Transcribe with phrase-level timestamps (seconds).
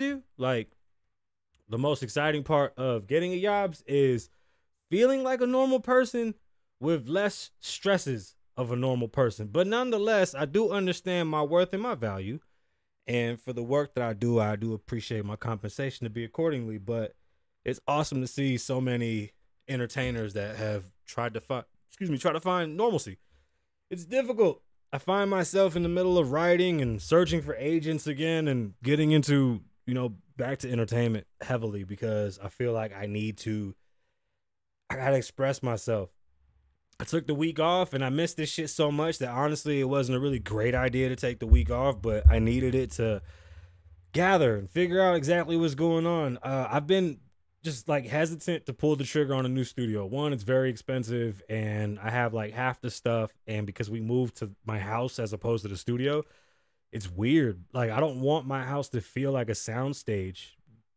[0.00, 0.70] you, like
[1.68, 4.30] the most exciting part of getting a jobs is
[4.90, 6.34] feeling like a normal person
[6.80, 9.48] with less stresses of a normal person.
[9.48, 12.40] But nonetheless, I do understand my worth and my value.
[13.06, 16.78] And for the work that I do, I do appreciate my compensation to be accordingly.
[16.78, 17.14] But
[17.64, 19.32] it's awesome to see so many
[19.68, 23.18] entertainers that have tried to find excuse me, try to find normalcy.
[23.90, 24.62] It's difficult.
[24.92, 29.12] I find myself in the middle of writing and searching for agents again and getting
[29.12, 29.60] into,
[29.90, 33.74] you know, back to entertainment heavily because I feel like I need to
[34.88, 36.10] I gotta express myself.
[37.00, 39.88] I took the week off and I missed this shit so much that honestly it
[39.88, 43.20] wasn't a really great idea to take the week off, but I needed it to
[44.12, 46.38] gather and figure out exactly what's going on.
[46.40, 47.18] Uh, I've been
[47.64, 50.06] just like hesitant to pull the trigger on a new studio.
[50.06, 54.36] One, it's very expensive and I have like half the stuff and because we moved
[54.36, 56.22] to my house as opposed to the studio,
[56.92, 57.64] it's weird.
[57.72, 60.50] Like I don't want my house to feel like a soundstage.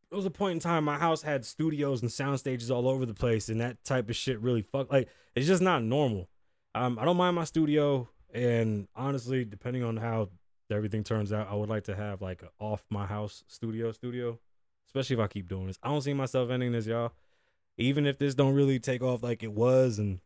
[0.09, 3.05] There was a point in time my house had studios and sound stages all over
[3.05, 6.29] the place and that type of shit really fuck like it's just not normal.
[6.75, 10.29] Um I don't mind my studio and honestly, depending on how
[10.71, 14.39] everything turns out, I would like to have like off my house studio studio
[14.87, 15.79] especially if I keep doing this.
[15.81, 17.13] I don't see myself ending this, y'all.
[17.77, 20.19] Even if this don't really take off like it was, and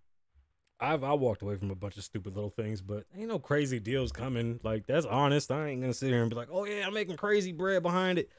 [0.80, 3.80] I've I walked away from a bunch of stupid little things, but ain't no crazy
[3.80, 4.60] deals coming.
[4.64, 5.52] Like that's honest.
[5.52, 8.20] I ain't gonna sit here and be like, oh yeah, I'm making crazy bread behind
[8.20, 8.30] it.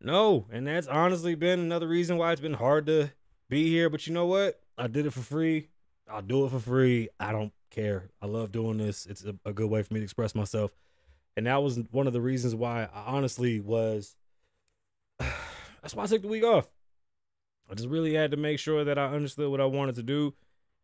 [0.00, 3.10] No, and that's honestly been another reason why it's been hard to
[3.48, 3.90] be here.
[3.90, 4.60] But you know what?
[4.78, 5.68] I did it for free.
[6.08, 7.08] I'll do it for free.
[7.18, 8.10] I don't care.
[8.22, 9.06] I love doing this.
[9.06, 10.72] It's a, a good way for me to express myself.
[11.36, 14.16] And that was one of the reasons why I honestly was
[15.18, 16.70] that's why I took the week off.
[17.70, 20.34] I just really had to make sure that I understood what I wanted to do,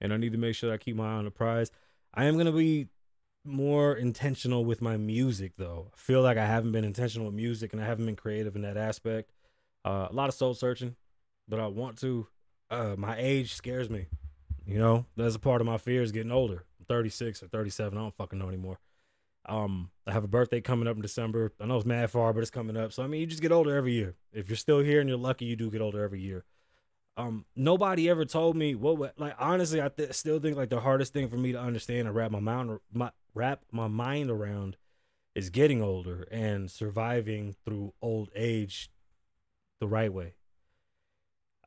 [0.01, 1.71] and I need to make sure I keep my eye on the prize.
[2.15, 2.89] I am gonna be
[3.45, 5.91] more intentional with my music, though.
[5.95, 8.63] I feel like I haven't been intentional with music, and I haven't been creative in
[8.63, 9.33] that aspect.
[9.85, 10.97] Uh, a lot of soul searching,
[11.49, 12.27] but I want to.
[12.69, 14.07] Uh, my age scares me.
[14.67, 16.65] You know, that's a part of my fear is getting older.
[16.81, 17.97] I'm 36 or 37.
[17.97, 18.81] I don't fucking know anymore.
[19.49, 21.53] Um, I have a birthday coming up in December.
[21.61, 22.93] I know it's mad far, but it's coming up.
[22.93, 24.17] So I mean, you just get older every year.
[24.33, 26.45] If you're still here and you're lucky, you do get older every year.
[27.17, 29.19] Um, nobody ever told me what.
[29.19, 32.15] Like honestly, I th- still think like the hardest thing for me to understand and
[32.15, 34.77] wrap my mind my wrap my mind around
[35.35, 38.91] is getting older and surviving through old age
[39.81, 40.35] the right way.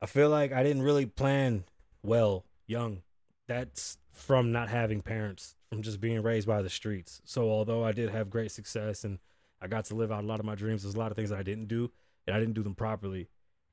[0.02, 1.64] I feel like I didn't really plan
[2.02, 3.02] well young.
[3.46, 7.20] That's from not having parents from just being raised by the streets.
[7.24, 9.18] So although I did have great success and
[9.60, 11.32] I got to live out a lot of my dreams, there's a lot of things
[11.32, 11.90] I didn't do
[12.26, 13.28] and I didn't do them properly.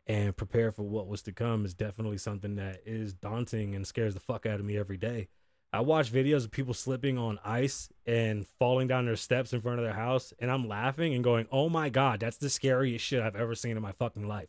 [0.07, 4.13] And prepare for what was to come is definitely something that is daunting and scares
[4.13, 5.28] the fuck out of me every day.
[5.73, 9.79] I watch videos of people slipping on ice and falling down their steps in front
[9.79, 13.22] of their house, and I'm laughing and going, "Oh my god, that's the scariest shit
[13.22, 14.47] I've ever seen in my fucking life."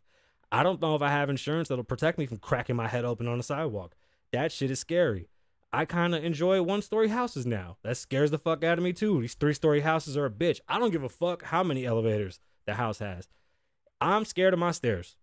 [0.53, 3.27] I don't know if I have insurance that'll protect me from cracking my head open
[3.27, 3.97] on the sidewalk.
[4.33, 5.29] That shit is scary.
[5.73, 7.79] I kind of enjoy one story houses now.
[7.83, 9.21] That scares the fuck out of me too.
[9.21, 10.61] These three story houses are a bitch.
[10.69, 13.29] I don't give a fuck how many elevators the house has.
[14.01, 15.17] I'm scared of my stairs.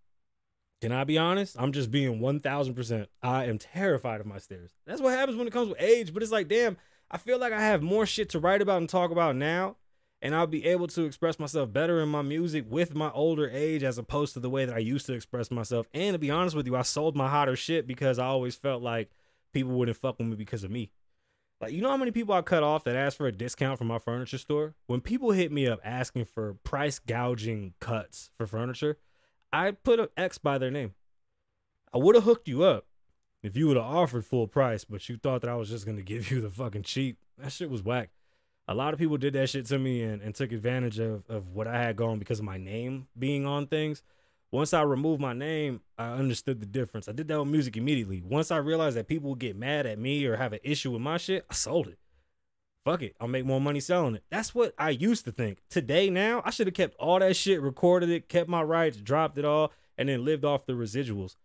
[0.81, 1.55] Can I be honest?
[1.57, 3.07] I'm just being 1000%.
[3.23, 4.71] I am terrified of my stairs.
[4.85, 6.13] That's what happens when it comes with age.
[6.13, 6.77] But it's like, damn,
[7.09, 9.77] I feel like I have more shit to write about and talk about now.
[10.21, 13.83] And I'll be able to express myself better in my music with my older age
[13.83, 15.87] as opposed to the way that I used to express myself.
[15.93, 18.81] And to be honest with you, I sold my hotter shit because I always felt
[18.81, 19.11] like
[19.53, 20.91] people wouldn't fuck with me because of me.
[21.61, 23.87] Like, you know how many people I cut off that asked for a discount from
[23.87, 24.75] my furniture store?
[24.87, 28.97] When people hit me up asking for price gouging cuts for furniture,
[29.55, 30.95] I put an X by their name.
[31.93, 32.87] I would have hooked you up
[33.41, 36.01] if you would have offered full price, but you thought that I was just gonna
[36.13, 37.17] give you the fucking cheap.
[37.37, 38.09] That shit was whack.
[38.67, 41.51] A lot of people did that shit to me and, and took advantage of, of
[41.51, 44.03] what I had going because of my name being on things.
[44.51, 47.07] Once I removed my name, I understood the difference.
[47.07, 48.21] I did that with music immediately.
[48.25, 51.01] Once I realized that people would get mad at me or have an issue with
[51.01, 51.97] my shit, I sold it.
[52.85, 53.15] Fuck it.
[53.19, 54.23] I'll make more money selling it.
[54.29, 55.57] That's what I used to think.
[55.71, 59.39] Today, now, I should have kept all that shit, recorded it, kept my rights, dropped
[59.39, 61.35] it all, and then lived off the residuals.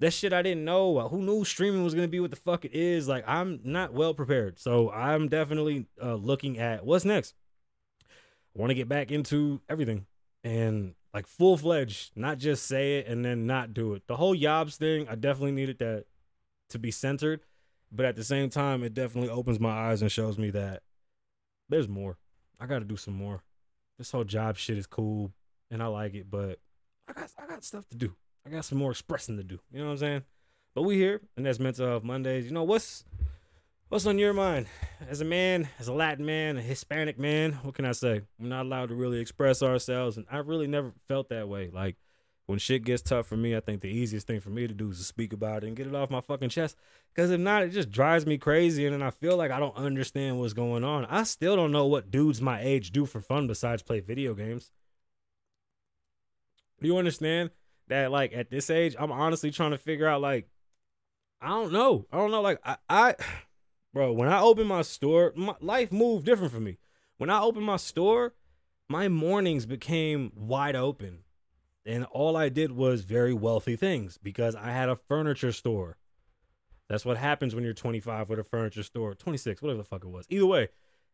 [0.00, 1.08] That shit I didn't know.
[1.08, 3.06] Who knew streaming was gonna be what the fuck it is?
[3.06, 4.58] Like I'm not well prepared.
[4.58, 7.34] So I'm definitely uh, looking at what's next.
[8.00, 10.06] I want to get back into everything,
[10.42, 14.06] and like full fledged, not just say it and then not do it.
[14.06, 16.04] The whole Yobs thing, I definitely needed that
[16.70, 17.40] to be centered,
[17.90, 20.82] but at the same time, it definitely opens my eyes and shows me that
[21.68, 22.16] there's more.
[22.60, 23.42] I got to do some more.
[23.98, 25.32] This whole job shit is cool
[25.70, 26.58] and I like it, but
[27.08, 28.14] I got I got stuff to do.
[28.46, 29.58] I got some more expressing to do.
[29.72, 30.22] You know what I'm saying?
[30.74, 32.44] But we here, and that's Mental Health Mondays.
[32.44, 33.04] You know what's
[33.88, 34.66] What's on your mind?
[35.08, 38.20] As a man, as a Latin man, a Hispanic man, what can I say?
[38.38, 41.70] We're not allowed to really express ourselves, and I really never felt that way.
[41.72, 41.96] Like
[42.48, 44.88] when shit gets tough for me, I think the easiest thing for me to do
[44.88, 46.78] is to speak about it and get it off my fucking chest.
[47.14, 49.76] Because if not, it just drives me crazy, and then I feel like I don't
[49.76, 51.04] understand what's going on.
[51.10, 54.70] I still don't know what dudes my age do for fun besides play video games.
[56.80, 57.50] Do you understand
[57.88, 58.10] that?
[58.10, 60.22] Like at this age, I'm honestly trying to figure out.
[60.22, 60.48] Like,
[61.42, 62.06] I don't know.
[62.10, 62.40] I don't know.
[62.40, 63.14] Like I, I
[63.92, 66.78] bro, when I open my store, my life moved different for me.
[67.18, 68.32] When I opened my store,
[68.88, 71.24] my mornings became wide open.
[71.88, 75.96] And all I did was very wealthy things because I had a furniture store.
[76.86, 79.14] That's what happens when you're 25 with a furniture store.
[79.14, 80.26] 26, whatever the fuck it was.
[80.28, 80.68] Either way,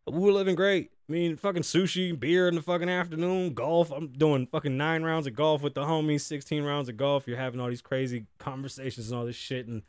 [0.05, 0.91] we were living great.
[1.09, 3.93] I mean, fucking sushi, beer in the fucking afternoon, golf.
[3.93, 7.29] I'm doing fucking nine rounds of golf with the homies, 16 rounds of golf.
[7.29, 9.69] You're having all these crazy conversations and all this shit.
[9.69, 9.83] And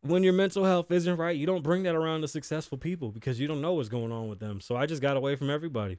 [0.00, 3.38] when your mental health isn't right, you don't bring that around to successful people because
[3.38, 4.60] you don't know what's going on with them.
[4.60, 5.98] So I just got away from everybody.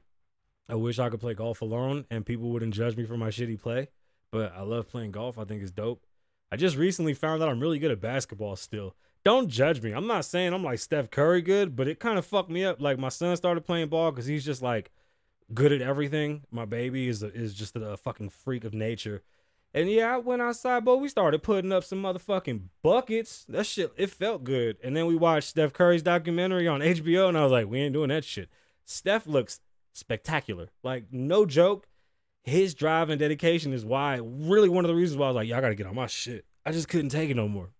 [0.68, 3.60] I wish I could play golf alone and people wouldn't judge me for my shitty
[3.60, 3.88] play,
[4.30, 5.38] but I love playing golf.
[5.38, 6.04] I think it's dope.
[6.50, 8.94] I just recently found out I'm really good at basketball still.
[9.24, 9.92] Don't judge me.
[9.92, 12.80] I'm not saying I'm like Steph Curry good, but it kind of fucked me up.
[12.80, 14.90] Like my son started playing ball because he's just like
[15.52, 16.42] good at everything.
[16.50, 19.22] My baby is a, is just a fucking freak of nature.
[19.74, 23.44] And yeah, I went outside, but we started putting up some motherfucking buckets.
[23.48, 24.78] That shit, it felt good.
[24.82, 27.92] And then we watched Steph Curry's documentary on HBO, and I was like, we ain't
[27.92, 28.48] doing that shit.
[28.86, 29.60] Steph looks
[29.98, 30.68] spectacular.
[30.82, 31.86] Like, no joke.
[32.44, 35.48] His drive and dedication is why, really, one of the reasons why I was like,
[35.48, 36.46] y'all gotta get on my shit.
[36.64, 37.70] I just couldn't take it no more.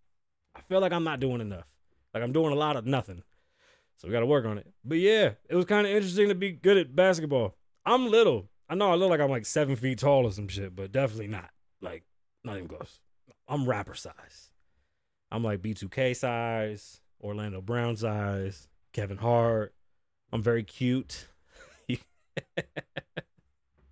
[0.54, 1.66] I feel like I'm not doing enough.
[2.12, 3.22] Like, I'm doing a lot of nothing.
[3.96, 4.66] So we gotta work on it.
[4.84, 7.56] But yeah, it was kind of interesting to be good at basketball.
[7.86, 8.48] I'm little.
[8.68, 11.28] I know I look like I'm like seven feet tall or some shit, but definitely
[11.28, 11.50] not.
[11.80, 12.04] Like,
[12.44, 13.00] not even close.
[13.48, 14.50] I'm rapper size.
[15.30, 19.74] I'm like B2K size, Orlando Brown size, Kevin Hart.
[20.32, 21.28] I'm very cute.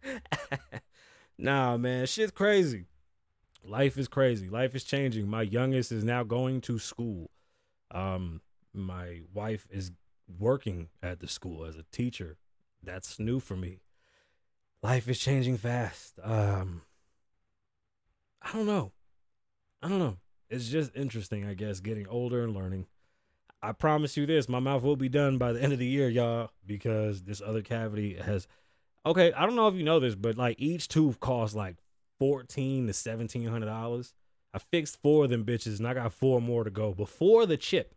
[1.38, 2.86] nah, man, shit's crazy.
[3.64, 4.48] Life is crazy.
[4.48, 5.28] Life is changing.
[5.28, 7.30] My youngest is now going to school.
[7.90, 8.40] Um,
[8.72, 9.90] my wife is
[10.38, 12.36] working at the school as a teacher.
[12.82, 13.80] That's new for me.
[14.82, 16.18] Life is changing fast.
[16.22, 16.82] Um,
[18.42, 18.92] I don't know.
[19.82, 20.18] I don't know.
[20.48, 22.86] It's just interesting, I guess, getting older and learning.
[23.62, 26.08] I promise you this, my mouth will be done by the end of the year,
[26.08, 28.46] y'all, because this other cavity has
[29.04, 31.76] okay, I don't know if you know this, but like each tooth costs like
[32.18, 34.14] fourteen to seventeen hundred dollars.
[34.52, 37.56] I fixed four of them bitches and I got four more to go before the
[37.56, 37.94] chip.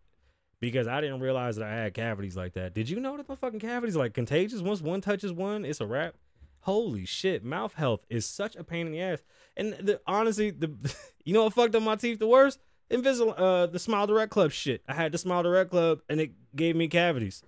[0.61, 2.73] Because I didn't realize that I had cavities like that.
[2.73, 4.59] Did you know that my fucking cavities like contagious?
[4.59, 6.15] Once one touches one, it's a wrap.
[6.63, 9.23] Holy shit, mouth health is such a pain in the ass.
[9.55, 10.69] And the, honestly, the
[11.23, 12.59] you know what fucked up my teeth the worst?
[12.89, 14.81] Invisible, uh, the Smile Direct Club shit.
[14.87, 17.43] I had the Smile Direct Club, and it gave me cavities.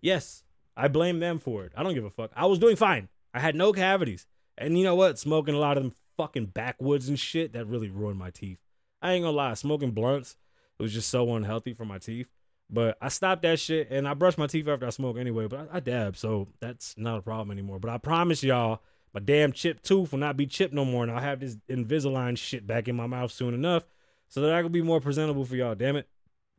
[0.00, 0.42] Yes,
[0.76, 1.72] I blame them for it.
[1.76, 2.30] I don't give a fuck.
[2.34, 3.08] I was doing fine.
[3.34, 4.26] I had no cavities,
[4.56, 5.18] and you know what?
[5.18, 8.58] Smoking a lot of them fucking backwoods and shit that really ruined my teeth.
[9.02, 9.54] I ain't gonna lie.
[9.54, 10.36] Smoking blunts
[10.78, 12.28] it was just so unhealthy for my teeth.
[12.68, 15.46] But I stopped that shit and I brush my teeth after I smoke anyway.
[15.46, 17.78] But I, I dab, so that's not a problem anymore.
[17.78, 18.82] But I promise y'all,
[19.14, 22.36] my damn chipped tooth will not be chipped no more, and I'll have this Invisalign
[22.36, 23.84] shit back in my mouth soon enough,
[24.28, 25.74] so that I can be more presentable for y'all.
[25.74, 26.08] Damn it,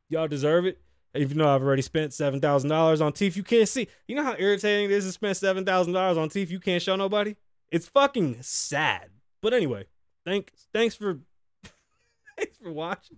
[0.10, 0.80] y'all deserve it.
[1.16, 3.88] Even though I've already spent seven thousand dollars on teeth you can't see.
[4.08, 6.82] You know how irritating it is to spend seven thousand dollars on teeth you can't
[6.82, 7.36] show nobody.
[7.72, 9.10] It's fucking sad.
[9.42, 9.86] But anyway,
[10.26, 11.20] thanks thanks for
[12.38, 13.18] thanks for watching.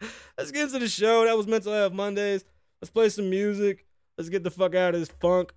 [0.38, 1.24] Let's get into the show.
[1.24, 2.44] That was Mental Health Mondays.
[2.80, 3.86] Let's play some music.
[4.18, 5.54] Let's get the fuck out of this funk.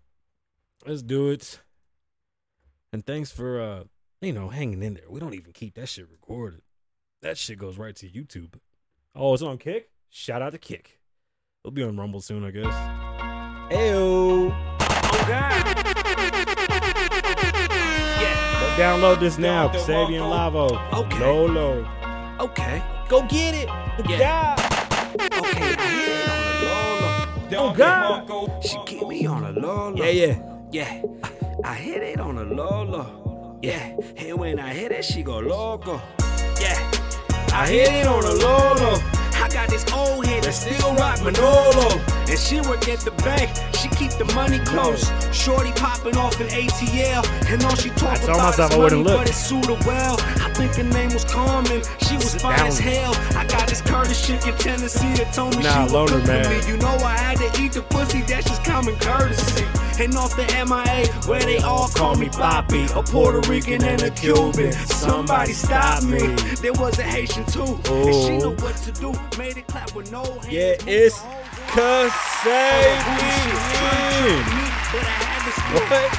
[0.85, 1.59] Let's do it.
[2.93, 3.83] And thanks for uh,
[4.21, 5.09] you know, hanging in there.
[5.09, 6.61] We don't even keep that shit recorded.
[7.25, 8.53] That shit goes right to YouTube.
[9.15, 9.89] Oh, it's on Kick?
[10.11, 10.99] Shout out to Kick.
[11.63, 12.71] It'll be on Rumble soon, I guess.
[13.73, 14.53] Ayo.
[14.53, 15.65] Oh God.
[18.21, 18.59] Yeah.
[18.59, 19.69] Go download this now.
[19.69, 20.77] Sabian Lavoe.
[20.93, 21.19] Okay.
[21.19, 21.87] Lolo.
[22.41, 22.83] Okay.
[23.09, 23.69] Go get it.
[24.07, 24.55] Yeah.
[25.19, 25.73] Okay.
[25.73, 27.71] I hit it on a Lola.
[27.71, 28.63] Oh God.
[28.63, 29.97] She keep me on a Lola.
[29.97, 30.39] Yeah, yeah.
[30.71, 31.01] Yeah.
[31.63, 33.57] I hit it on a Lola.
[33.63, 33.97] Yeah.
[34.15, 35.99] And when I hit it, she go loco.
[36.61, 36.94] Yeah.
[37.55, 39.01] I hit it on a Lola.
[39.35, 41.87] I got this old head that still rock Manolo.
[42.27, 45.05] And she work at the bank, she keep the money close.
[45.31, 49.17] Shorty popping off an ATL, and all she talk told about is money, look.
[49.19, 50.17] but it suit her well.
[50.41, 52.67] I think her name was Carmen, she was Sit fine down.
[52.67, 53.13] as hell.
[53.37, 56.43] I got this Curtis chick in Tennessee that told me Nah, she loner would cook
[56.43, 56.65] for man.
[56.65, 56.71] me.
[56.71, 59.63] You know I had to eat the pussy, that's just common courtesy.
[59.97, 64.09] And off the MIA, where they all call me Poppy, a Puerto Rican and a
[64.11, 64.73] Cuban.
[64.73, 66.35] Somebody stop me.
[66.61, 69.13] There was a Haitian too, and she know what to do.
[69.37, 70.51] Made it clap with no hands.
[70.51, 72.11] Yeah, it's the whole room.
[72.75, 73.45] Kasabian.
[75.73, 76.11] What?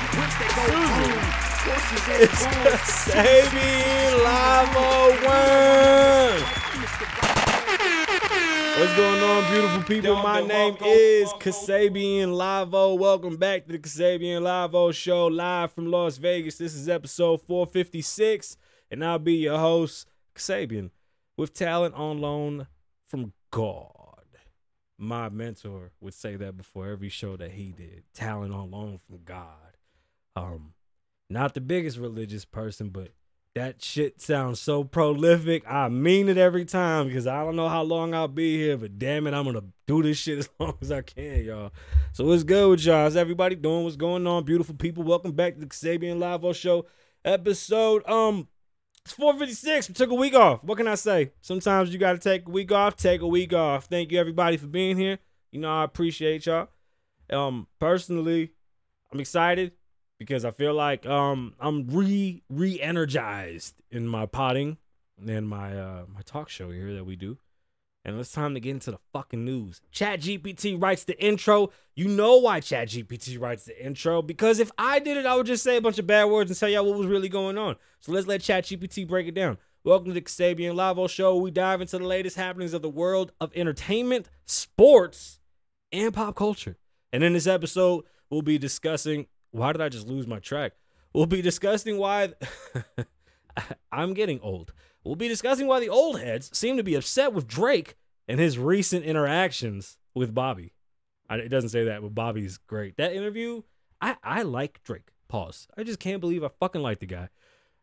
[2.18, 6.55] It's Kasabian Lava One.
[8.76, 10.16] What's going on, beautiful people?
[10.16, 12.98] My name is Kasabian Lavoe.
[12.98, 16.58] Welcome back to the Kasabian Lavoe Show, live from Las Vegas.
[16.58, 18.58] This is episode 456,
[18.90, 20.90] and I'll be your host, Kasabian,
[21.38, 22.66] with talent on loan
[23.06, 24.26] from God.
[24.98, 28.02] My mentor would say that before every show that he did.
[28.12, 29.78] Talent on loan from God.
[30.36, 30.74] Um,
[31.30, 33.12] not the biggest religious person, but
[33.56, 35.64] that shit sounds so prolific.
[35.66, 38.98] I mean it every time because I don't know how long I'll be here, but
[38.98, 41.72] damn it, I'm gonna do this shit as long as I can, y'all.
[42.12, 43.04] So what's good with y'all?
[43.04, 43.84] How's everybody doing?
[43.84, 45.04] What's going on, beautiful people?
[45.04, 46.84] Welcome back to the Kasabian Live Show
[47.24, 48.06] episode.
[48.06, 48.46] Um,
[49.06, 49.88] it's 456.
[49.88, 50.62] We took a week off.
[50.62, 51.32] What can I say?
[51.40, 52.94] Sometimes you gotta take a week off.
[52.96, 53.86] Take a week off.
[53.86, 55.18] Thank you everybody for being here.
[55.50, 56.68] You know I appreciate y'all.
[57.32, 58.50] Um, personally,
[59.10, 59.72] I'm excited
[60.18, 64.78] because I feel like um I'm re re energized in my potting
[65.26, 67.38] and my uh my talk show here that we do.
[68.04, 69.80] And it's time to get into the fucking news.
[69.90, 71.70] Chat GPT writes the intro.
[71.96, 74.22] You know why Chat GPT writes the intro?
[74.22, 76.58] Because if I did it, I would just say a bunch of bad words and
[76.58, 77.74] tell y'all what was really going on.
[77.98, 79.58] So let's let Chat GPT break it down.
[79.82, 81.36] Welcome to the Kasabian Lavoe Show.
[81.36, 85.40] We dive into the latest happenings of the world of entertainment, sports,
[85.90, 86.76] and pop culture.
[87.12, 90.72] And in this episode, we'll be discussing why did I just lose my track?
[91.12, 92.34] We'll be discussing why
[93.92, 94.72] I'm getting old.
[95.04, 97.96] We'll be discussing why the old heads seem to be upset with Drake
[98.28, 100.72] and his recent interactions with Bobby.
[101.28, 102.96] I, it doesn't say that, but Bobby's great.
[102.96, 103.62] That interview,
[104.00, 105.12] I, I like Drake.
[105.28, 105.68] Pause.
[105.76, 107.28] I just can't believe I fucking like the guy.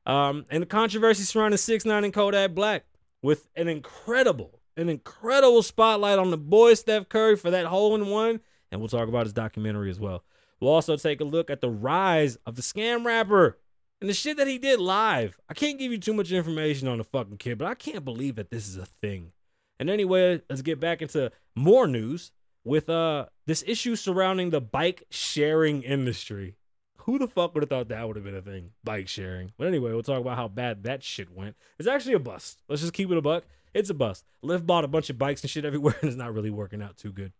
[0.05, 2.85] Um, and the controversy surrounding Six Nine and Kodak Black
[3.21, 8.07] with an incredible, an incredible spotlight on the boy Steph Curry for that hole in
[8.07, 8.41] one,
[8.71, 10.23] and we'll talk about his documentary as well.
[10.63, 13.57] We'll also take a look at the rise of the scam rapper
[13.99, 15.37] and the shit that he did live.
[15.49, 18.35] I can't give you too much information on the fucking kid, but I can't believe
[18.35, 19.33] that this is a thing.
[19.77, 22.31] And anyway, let's get back into more news
[22.63, 26.55] with uh this issue surrounding the bike sharing industry.
[26.99, 28.69] Who the fuck would have thought that would have been a thing?
[28.85, 29.51] Bike sharing.
[29.57, 31.57] But anyway, we'll talk about how bad that shit went.
[31.77, 32.61] It's actually a bust.
[32.69, 33.43] Let's just keep it a buck.
[33.73, 34.23] It's a bust.
[34.41, 36.95] Lyft bought a bunch of bikes and shit everywhere, and it's not really working out
[36.95, 37.33] too good.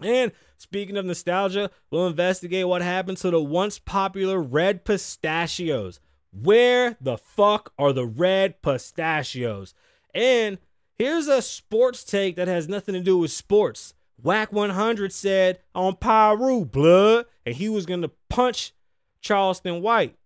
[0.00, 6.00] And speaking of nostalgia, we'll investigate what happened to the once popular red pistachios.
[6.30, 9.74] Where the fuck are the red pistachios?
[10.14, 10.58] And
[10.96, 13.94] here's a sports take that has nothing to do with sports.
[14.22, 18.72] Whack 100 said on Piru blood, and he was gonna punch
[19.20, 20.16] Charleston White,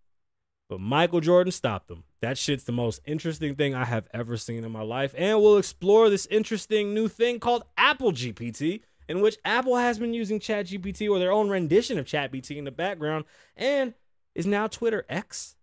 [0.68, 2.04] but Michael Jordan stopped him.
[2.20, 5.58] That shit's the most interesting thing I have ever seen in my life, and we'll
[5.58, 11.08] explore this interesting new thing called Apple GPT in which Apple has been using ChatGPT
[11.10, 13.24] or their own rendition of ChatGPT in the background
[13.56, 13.94] and
[14.34, 15.56] is now Twitter X.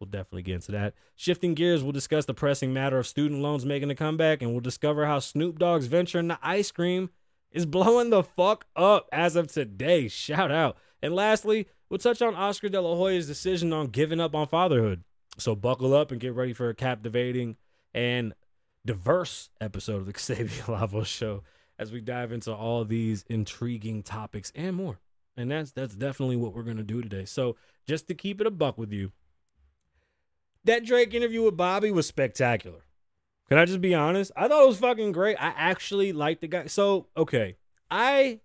[0.00, 0.94] We'll definitely get into that.
[1.16, 4.60] Shifting gears, we'll discuss the pressing matter of student loans making a comeback, and we'll
[4.60, 7.10] discover how Snoop Dogg's venture into ice cream
[7.52, 10.08] is blowing the fuck up as of today.
[10.08, 10.76] Shout out.
[11.00, 15.04] And lastly, we'll touch on Oscar De La Hoya's decision on giving up on fatherhood.
[15.38, 17.56] So buckle up and get ready for a captivating
[17.92, 18.34] and
[18.84, 21.42] diverse episode of the Xavier Lavoe Show
[21.78, 25.00] as we dive into all these intriguing topics and more.
[25.36, 27.24] And that's that's definitely what we're gonna do today.
[27.24, 29.12] So just to keep it a buck with you,
[30.64, 32.84] that Drake interview with Bobby was spectacular.
[33.48, 34.32] Can I just be honest?
[34.36, 35.36] I thought it was fucking great.
[35.36, 36.66] I actually liked the guy.
[36.66, 37.56] So okay,
[37.90, 38.40] I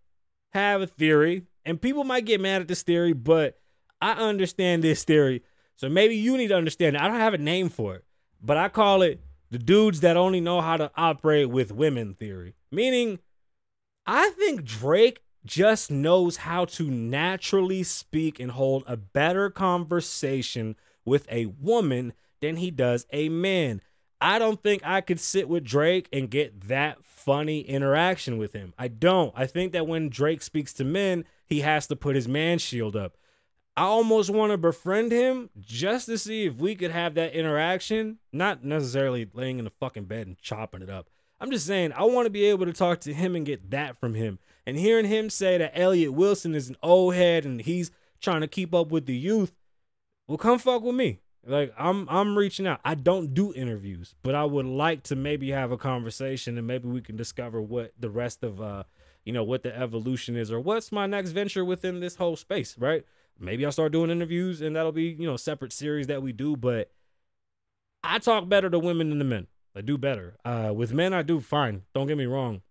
[0.54, 3.60] have a theory, and people might get mad at this theory, but
[4.02, 5.44] I understand this theory.
[5.76, 7.02] So maybe you need to understand it.
[7.02, 8.04] I don't have a name for it,
[8.42, 12.56] but I call it the dudes that only know how to operate with women theory.
[12.72, 13.20] Meaning,
[14.06, 20.76] I think Drake just knows how to naturally speak and hold a better conversation
[21.06, 23.82] with a woman than he does a man.
[24.22, 28.74] I don't think I could sit with Drake and get that funny interaction with him.
[28.78, 29.34] I don't.
[29.36, 32.96] I think that when Drake speaks to men, he has to put his man shield
[32.96, 33.16] up.
[33.80, 38.18] I almost want to befriend him just to see if we could have that interaction.
[38.34, 41.08] Not necessarily laying in the fucking bed and chopping it up.
[41.40, 43.98] I'm just saying, I want to be able to talk to him and get that
[43.98, 44.38] from him.
[44.66, 48.48] And hearing him say that Elliott Wilson is an old head and he's trying to
[48.48, 49.54] keep up with the youth,
[50.28, 51.22] well, come fuck with me.
[51.46, 52.82] Like I'm I'm reaching out.
[52.84, 56.90] I don't do interviews, but I would like to maybe have a conversation and maybe
[56.90, 58.84] we can discover what the rest of uh
[59.24, 62.78] you know what the evolution is or what's my next venture within this whole space,
[62.78, 63.06] right?
[63.40, 66.56] Maybe I'll start doing interviews and that'll be, you know, separate series that we do,
[66.56, 66.92] but
[68.04, 69.48] I talk better to women than the men.
[69.76, 70.38] I do better.
[70.44, 71.84] Uh, with men, I do fine.
[71.94, 72.62] Don't get me wrong.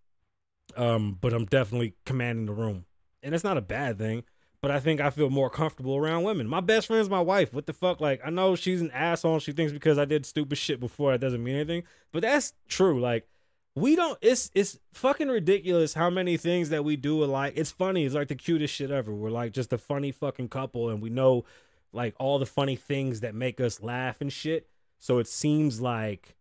[0.77, 2.85] Um, but I'm definitely commanding the room.
[3.23, 4.25] And it's not a bad thing,
[4.61, 6.47] but I think I feel more comfortable around women.
[6.47, 7.53] My best friend's my wife.
[7.53, 8.01] What the fuck?
[8.01, 9.39] Like, I know she's an asshole.
[9.39, 11.85] She thinks because I did stupid shit before, it doesn't mean anything.
[12.13, 13.01] But that's true.
[13.01, 13.27] Like,
[13.81, 17.55] we don't it's it's fucking ridiculous how many things that we do alike.
[17.57, 18.05] It's funny.
[18.05, 19.15] It's like the cutest shit ever.
[19.15, 21.45] We're like just a funny fucking couple and we know
[21.93, 24.69] like all the funny things that make us laugh and shit.
[24.99, 26.37] So it seems like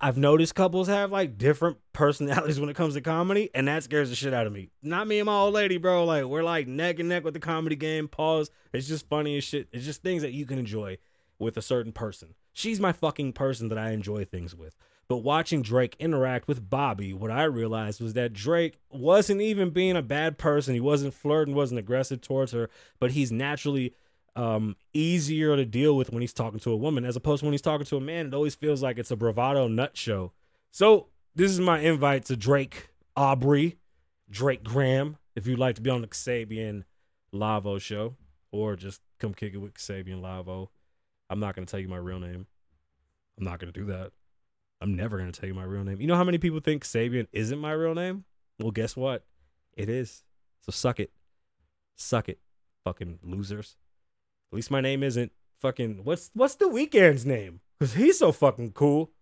[0.00, 4.08] I've noticed couples have like different personalities when it comes to comedy, and that scares
[4.08, 4.70] the shit out of me.
[4.82, 6.04] Not me and my old lady, bro.
[6.04, 8.08] Like we're like neck and neck with the comedy game.
[8.08, 8.50] Pause.
[8.72, 9.68] It's just funny as shit.
[9.72, 10.98] It's just things that you can enjoy
[11.38, 12.34] with a certain person.
[12.52, 14.74] She's my fucking person that I enjoy things with.
[15.10, 19.96] But watching Drake interact with Bobby, what I realized was that Drake wasn't even being
[19.96, 20.72] a bad person.
[20.72, 23.92] He wasn't flirting, wasn't aggressive towards her, but he's naturally
[24.36, 27.52] um, easier to deal with when he's talking to a woman as opposed to when
[27.52, 28.26] he's talking to a man.
[28.26, 30.30] It always feels like it's a bravado nut show.
[30.70, 33.78] So this is my invite to Drake Aubrey,
[34.30, 36.84] Drake Graham, if you'd like to be on the Kasabian
[37.34, 38.14] Lavoe show,
[38.52, 40.68] or just come kick it with Kasabian Lavoe.
[41.28, 42.46] I'm not gonna tell you my real name.
[43.36, 44.12] I'm not gonna do that.
[44.80, 46.00] I'm never gonna tell you my real name.
[46.00, 48.24] You know how many people think Sabian isn't my real name?
[48.58, 49.24] Well, guess what?
[49.76, 50.22] It is.
[50.60, 51.12] So suck it.
[51.96, 52.38] Suck it.
[52.84, 53.76] Fucking losers.
[54.52, 57.60] At least my name isn't fucking what's what's the Weeknd's name?
[57.78, 59.12] Cause he's so fucking cool.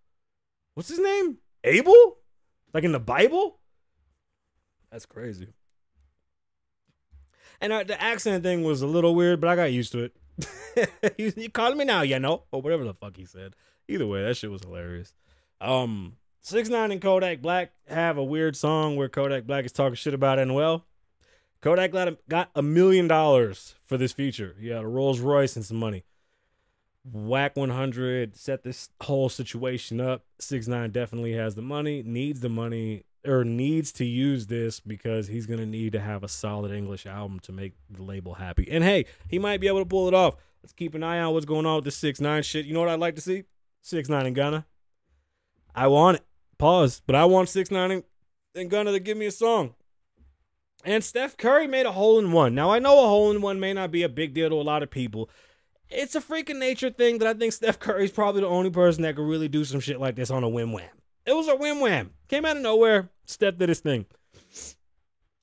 [0.73, 1.37] What's his name?
[1.63, 2.17] Abel?
[2.73, 3.59] Like in the Bible?
[4.91, 5.49] That's crazy.
[7.61, 10.89] And uh, the accent thing was a little weird, but I got used to it.
[11.17, 13.53] you, you calling me now, you know, or whatever the fuck he said.
[13.87, 15.13] Either way, that shit was hilarious.
[15.61, 19.95] Um, Six Nine and Kodak Black have a weird song where Kodak Black is talking
[19.95, 20.85] shit about NOL.
[21.61, 24.55] Kodak got a million dollars for this feature.
[24.59, 26.05] He had a Rolls Royce and some money.
[27.03, 30.23] Whack 100 set this whole situation up.
[30.39, 35.27] Six Nine definitely has the money, needs the money, or needs to use this because
[35.27, 38.67] he's gonna need to have a solid English album to make the label happy.
[38.71, 40.35] And hey, he might be able to pull it off.
[40.63, 42.65] Let's keep an eye on what's going on with the Six Nine shit.
[42.65, 43.43] You know what I'd like to see?
[43.81, 44.65] Six Nine in Gunna.
[45.75, 46.25] I want it.
[46.57, 47.01] Pause.
[47.05, 48.03] But I want six nine and,
[48.55, 49.75] and Gunna to give me a song.
[50.85, 52.55] And Steph Curry made a hole in one.
[52.55, 54.61] Now I know a hole in one may not be a big deal to a
[54.63, 55.29] lot of people.
[55.89, 59.15] It's a freaking nature thing that I think Steph Curry's probably the only person that
[59.15, 60.89] could really do some shit like this on a whim wham.
[61.25, 62.11] It was a whim wham.
[62.27, 63.09] Came out of nowhere.
[63.25, 64.05] Steph did his thing.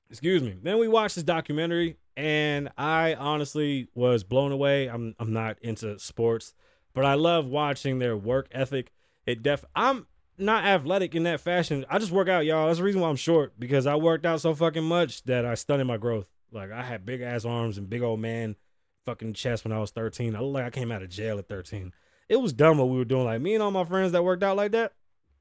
[0.09, 0.55] Excuse me.
[0.61, 4.87] Then we watched this documentary, and I honestly was blown away.
[4.87, 6.53] I'm I'm not into sports,
[6.93, 8.91] but I love watching their work ethic.
[9.25, 11.85] It def I'm not athletic in that fashion.
[11.89, 12.67] I just work out, y'all.
[12.67, 15.55] That's the reason why I'm short because I worked out so fucking much that I
[15.55, 16.27] stunted my growth.
[16.51, 18.55] Like I had big ass arms and big old man
[19.05, 20.35] fucking chest when I was 13.
[20.35, 21.93] I look like I came out of jail at 13.
[22.29, 23.25] It was dumb what we were doing.
[23.25, 24.93] Like me and all my friends that worked out like that,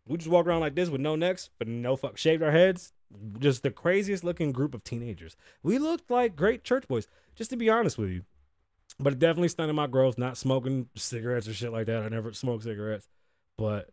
[0.06, 2.92] we just walk around like this with no necks, but no fuck shaved our heads.
[3.38, 5.36] Just the craziest looking group of teenagers.
[5.62, 8.22] We looked like great church boys, just to be honest with you.
[8.98, 10.16] But it definitely stunted my growth.
[10.16, 12.02] Not smoking cigarettes or shit like that.
[12.02, 13.08] I never smoked cigarettes,
[13.58, 13.90] but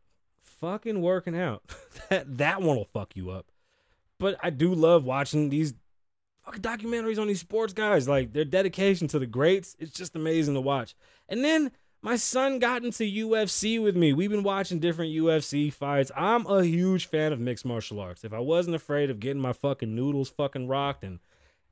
[0.63, 1.61] fucking working out.
[2.09, 3.51] that that one will fuck you up.
[4.17, 5.73] But I do love watching these
[6.45, 8.07] fucking documentaries on these sports guys.
[8.07, 10.95] Like their dedication to the greats, it's just amazing to watch.
[11.27, 11.71] And then
[12.01, 14.13] my son got into UFC with me.
[14.13, 16.11] We've been watching different UFC fights.
[16.15, 18.23] I'm a huge fan of mixed martial arts.
[18.23, 21.19] If I wasn't afraid of getting my fucking noodles fucking rocked and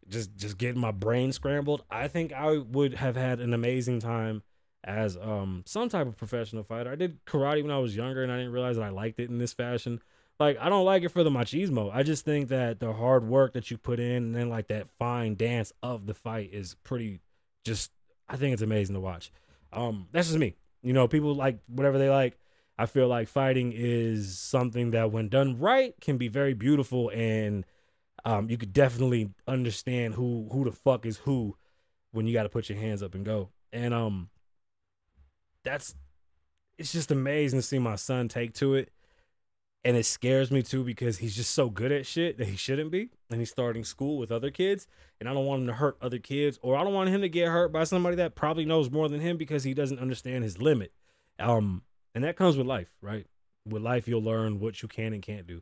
[0.10, 4.44] just just getting my brain scrambled, I think I would have had an amazing time
[4.84, 6.92] as um some type of professional fighter.
[6.92, 9.30] I did karate when I was younger and I didn't realize that I liked it
[9.30, 10.02] in this fashion.
[10.40, 11.92] Like I don't like it for the machismo.
[11.94, 14.90] I just think that the hard work that you put in and then like that
[14.98, 17.22] fine dance of the fight is pretty
[17.64, 17.92] just
[18.28, 19.32] I think it's amazing to watch.
[19.72, 20.56] Um that's just me.
[20.82, 22.38] You know, people like whatever they like.
[22.78, 27.64] I feel like fighting is something that when done right can be very beautiful and
[28.26, 31.56] um you could definitely understand who who the fuck is who
[32.14, 33.50] when you got to put your hands up and go.
[33.72, 34.30] And um
[35.64, 35.96] that's
[36.78, 38.92] it's just amazing to see my son take to it.
[39.84, 42.92] And it scares me too because he's just so good at shit that he shouldn't
[42.92, 43.10] be.
[43.30, 44.88] And he's starting school with other kids.
[45.20, 47.30] And I don't want him to hurt other kids or I don't want him to
[47.30, 50.60] get hurt by somebody that probably knows more than him because he doesn't understand his
[50.60, 50.92] limit.
[51.40, 53.28] Um, and that comes with life, right?
[53.66, 55.62] With life, you'll learn what you can and can't do.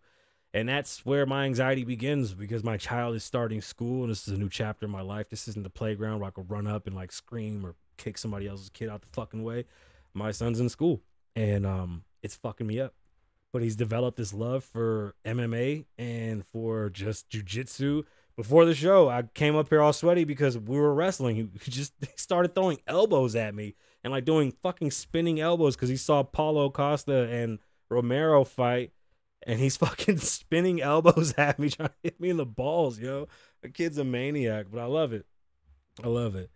[0.53, 4.33] And that's where my anxiety begins because my child is starting school and this is
[4.33, 5.29] a new chapter in my life.
[5.29, 8.47] This isn't the playground where I could run up and like scream or kick somebody
[8.47, 9.65] else's kid out the fucking way
[10.13, 11.01] my son's in school
[11.35, 12.93] and um it's fucking me up.
[13.51, 18.03] But he's developed this love for MMA and for just jujitsu.
[18.35, 21.35] Before the show, I came up here all sweaty because we were wrestling.
[21.35, 25.97] He just started throwing elbows at me and like doing fucking spinning elbows because he
[25.97, 28.91] saw Paulo Costa and Romero fight.
[29.47, 33.27] and he's fucking spinning elbows at me, trying to hit me in the balls, yo.
[33.61, 35.25] The kid's a maniac, but I love it.
[36.03, 36.49] I love it.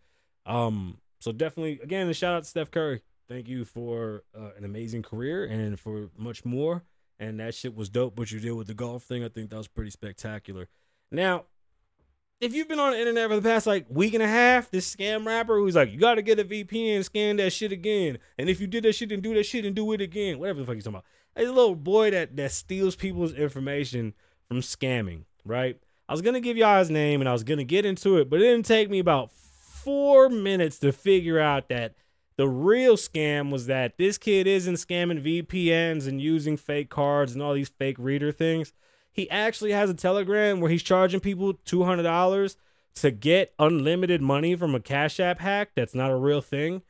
[0.45, 3.01] Um, so definitely, again, a shout out to Steph Curry.
[3.27, 6.83] Thank you for uh, an amazing career and for much more.
[7.19, 8.17] And that shit was dope.
[8.17, 10.67] What you did with the golf thing, I think that was pretty spectacular.
[11.11, 11.45] Now,
[12.41, 14.93] if you've been on the internet for the past like week and a half, this
[14.93, 18.49] scam rapper who's like, you got to get a VPN, scan that shit again, and
[18.49, 20.65] if you did that shit, then do that shit and do it again, whatever the
[20.65, 21.05] fuck you talking about.
[21.35, 24.13] It's a little boy that that steals people's information
[24.47, 25.79] from scamming, right?
[26.09, 28.41] I was gonna give y'all his name and I was gonna get into it, but
[28.41, 31.95] it didn't take me about four minutes to figure out that
[32.35, 37.41] the real scam was that this kid isn't scamming VPNs and using fake cards and
[37.41, 38.73] all these fake reader things.
[39.11, 42.55] He actually has a Telegram where he's charging people $200
[42.95, 46.81] to get unlimited money from a Cash App hack that's not a real thing.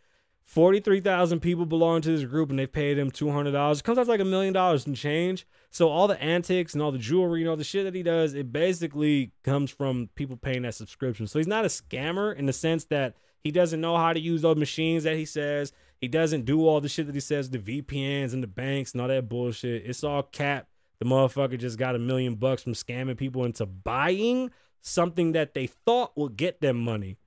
[0.45, 3.79] 43,000 people belong to this group and they paid him $200.
[3.79, 5.47] It comes out to like a million dollars and change.
[5.69, 8.33] So all the antics and all the jewelry and all the shit that he does,
[8.33, 11.27] it basically comes from people paying that subscription.
[11.27, 14.41] So he's not a scammer in the sense that he doesn't know how to use
[14.41, 15.73] those machines that he says.
[15.99, 19.01] He doesn't do all the shit that he says, the VPNs and the banks and
[19.01, 19.83] all that bullshit.
[19.85, 20.67] It's all cap.
[20.99, 24.51] The motherfucker just got a million bucks from scamming people into buying
[24.81, 27.17] something that they thought would get them money.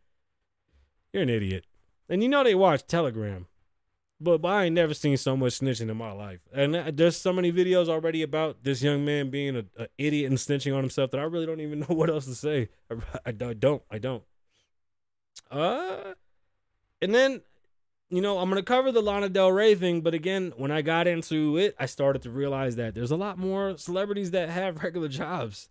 [1.13, 1.67] You're an idiot.
[2.09, 3.47] And you know they watch Telegram.
[4.19, 6.41] But, but I ain't never seen so much snitching in my life.
[6.53, 10.75] And there's so many videos already about this young man being an idiot and snitching
[10.75, 12.69] on himself that I really don't even know what else to say.
[12.91, 12.95] I,
[13.27, 13.83] I, I don't.
[13.91, 14.23] I don't.
[15.51, 16.15] Uh,
[17.01, 17.41] and then,
[18.11, 21.07] you know, I'm gonna cover the Lana Del Rey thing, but again, when I got
[21.07, 25.09] into it, I started to realize that there's a lot more celebrities that have regular
[25.09, 25.69] jobs.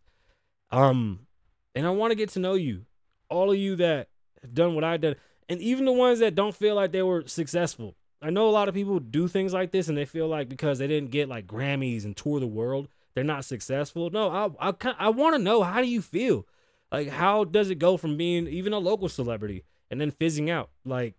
[0.71, 1.27] Um,
[1.73, 2.85] and I want to get to know you,
[3.29, 4.09] all of you that
[4.41, 7.23] have done what I did, and even the ones that don't feel like they were
[7.27, 7.95] successful.
[8.21, 10.79] I know a lot of people do things like this, and they feel like because
[10.79, 14.09] they didn't get like Grammys and tour the world, they're not successful.
[14.09, 16.47] No, I I, I want to know how do you feel?
[16.91, 20.69] Like, how does it go from being even a local celebrity and then fizzing out?
[20.85, 21.15] Like,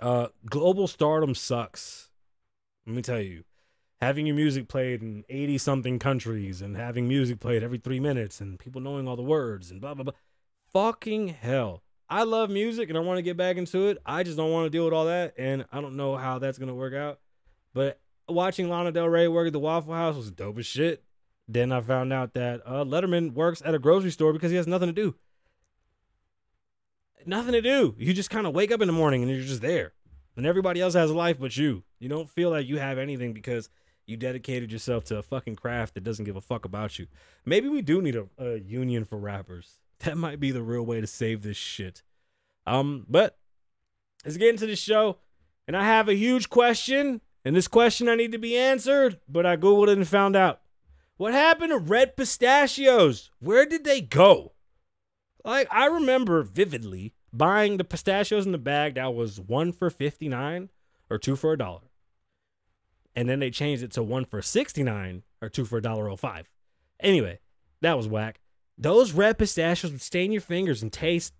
[0.00, 2.10] uh, global stardom sucks.
[2.86, 3.44] Let me tell you,
[4.00, 8.40] having your music played in 80 something countries and having music played every three minutes
[8.40, 10.14] and people knowing all the words and blah, blah, blah.
[10.72, 11.82] Fucking hell.
[12.08, 13.98] I love music and I want to get back into it.
[14.04, 15.34] I just don't want to deal with all that.
[15.38, 17.18] And I don't know how that's going to work out.
[17.72, 21.02] But watching Lana Del Rey work at the Waffle House was dope as shit.
[21.46, 24.66] Then I found out that uh, Letterman works at a grocery store because he has
[24.66, 25.14] nothing to do.
[27.26, 27.94] Nothing to do.
[27.98, 29.92] You just kind of wake up in the morning and you're just there.
[30.36, 31.84] And everybody else has a life but you.
[31.98, 33.68] You don't feel like you have anything because
[34.06, 37.06] you dedicated yourself to a fucking craft that doesn't give a fuck about you.
[37.44, 39.78] Maybe we do need a, a union for rappers.
[40.00, 42.02] That might be the real way to save this shit.
[42.66, 43.38] Um, but
[44.24, 45.18] let's get into the show.
[45.66, 49.46] And I have a huge question, and this question I need to be answered, but
[49.46, 50.60] I Googled it and found out.
[51.16, 53.30] What happened to red pistachios?
[53.38, 54.52] Where did they go?
[55.44, 60.70] Like, I remember vividly buying the pistachios in the bag that was one for 59
[61.08, 61.82] or two for a dollar.
[63.14, 66.16] And then they changed it to one for 69 or two for a dollar oh
[66.16, 66.48] five.
[66.98, 67.38] Anyway,
[67.80, 68.40] that was whack.
[68.76, 71.32] Those red pistachios would stain your fingers and taste.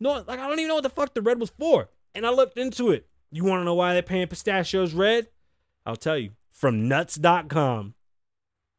[0.00, 1.90] No, like I don't even know what the fuck the red was for.
[2.14, 3.06] And I looked into it.
[3.30, 5.28] You want to know why they're painting pistachios red?
[5.84, 6.30] I'll tell you.
[6.50, 7.94] From nuts.com.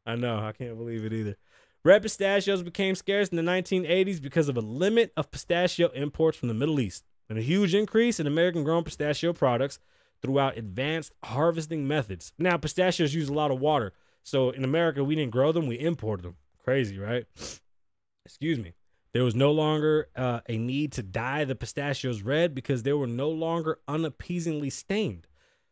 [0.06, 1.36] I know, I can't believe it either.
[1.84, 6.48] Red pistachios became scarce in the 1980s because of a limit of pistachio imports from
[6.48, 9.78] the Middle East and a huge increase in American grown pistachio products
[10.22, 12.32] throughout advanced harvesting methods.
[12.38, 13.92] Now, pistachios use a lot of water.
[14.22, 16.36] So in America, we didn't grow them, we imported them.
[16.64, 17.26] Crazy, right?
[18.24, 18.74] Excuse me.
[19.12, 23.06] There was no longer uh, a need to dye the pistachios red because they were
[23.06, 25.26] no longer unappeasingly stained.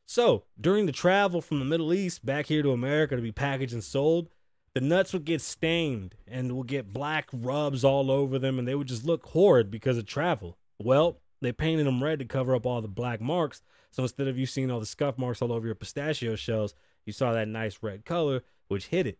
[0.07, 3.73] So during the travel from the Middle East back here to America to be packaged
[3.73, 4.29] and sold,
[4.75, 8.75] the nuts would get stained and would get black rubs all over them and they
[8.75, 10.59] would just look horrid because of travel.
[10.79, 13.63] Well, they painted them red to cover up all the black marks.
[13.91, 16.75] So instead of you seeing all the scuff marks all over your pistachio shells,
[17.07, 19.19] you saw that nice red color, which hid it.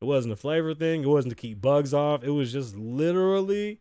[0.00, 1.02] It wasn't a flavor thing.
[1.02, 2.24] It wasn't to keep bugs off.
[2.24, 3.80] It was just literally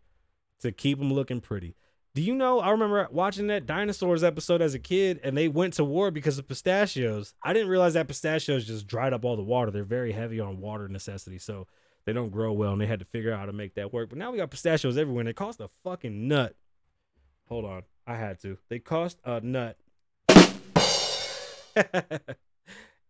[0.59, 1.75] to keep them looking pretty.
[2.15, 2.59] Do you know?
[2.59, 6.37] I remember watching that dinosaurs episode as a kid, and they went to war because
[6.37, 7.33] of pistachios.
[7.43, 9.71] I didn't realize that pistachios just dried up all the water.
[9.71, 11.65] They're very heavy on water necessity, so
[12.05, 14.09] they don't grow well, and they had to figure out how to make that work.
[14.09, 16.55] But now we got pistachios everywhere, and they cost a fucking nut.
[17.49, 18.59] Hold on, I had to.
[18.69, 19.77] They cost a nut.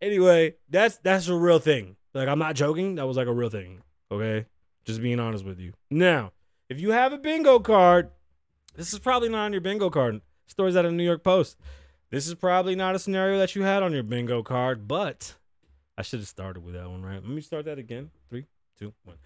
[0.01, 1.97] anyway, that's that's a real thing.
[2.13, 2.95] Like I'm not joking.
[2.95, 3.81] That was like a real thing.
[4.09, 4.45] Okay,
[4.85, 5.73] just being honest with you.
[5.91, 6.31] Now,
[6.69, 8.09] if you have a bingo card
[8.75, 10.21] this is probably not on your bingo card.
[10.47, 11.57] Stories out of the New York Post.
[12.09, 15.35] This is probably not a scenario that you had on your bingo card, but
[15.97, 17.15] I should have started with that one, right?
[17.21, 18.11] Let me start that again.
[18.29, 18.45] Three,
[18.77, 19.17] two, one.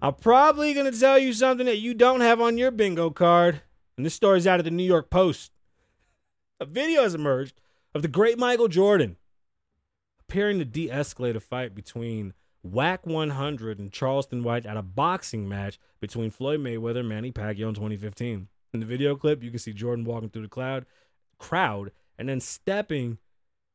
[0.00, 3.62] I'm probably gonna tell you something that you don't have on your bingo card.
[3.96, 5.52] And this story's out of the New York Post.
[6.60, 7.60] A video has emerged
[7.94, 9.16] of the great Michael Jordan
[10.28, 15.48] appearing to de escalate a fight between Whack 100 and Charleston White at a boxing
[15.48, 18.48] match between Floyd Mayweather and Manny Pacquiao in 2015.
[18.76, 20.84] In the video clip, you can see Jordan walking through the cloud,
[21.38, 23.16] crowd and then stepping